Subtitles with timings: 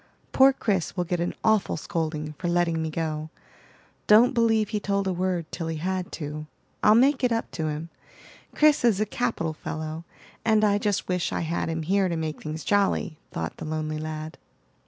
[0.31, 3.29] Poor Chris will get an awful scolding for letting me go.
[4.07, 6.47] Don't believe he told a word till he had to.
[6.83, 7.89] I'll make it up to him.
[8.55, 10.03] Chris is a capital fellow,
[10.43, 13.99] and I just wish I had him here to make things jolly," thought the lonely
[13.99, 14.39] lad.